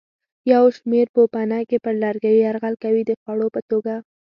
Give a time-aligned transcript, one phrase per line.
[0.51, 3.95] یو شمېر پوپنکي پر لرګیو یرغل کوي د خوړو په توګه.